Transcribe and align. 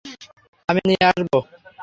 আমি 0.69 0.81
নিয়ে 0.87 1.03
আসবো? 1.09 1.37